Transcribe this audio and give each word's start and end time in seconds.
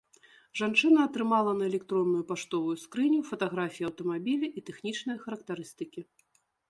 Жанчына 0.59 0.99
атрымала 1.09 1.51
на 1.59 1.67
электронную 1.71 2.23
паштовую 2.31 2.73
скрыню 2.85 3.21
фатаграфіі 3.29 3.87
аўтамабіля 3.91 4.47
і 4.57 4.65
тэхнічныя 4.71 5.17
характарыстыкі. 5.27 6.01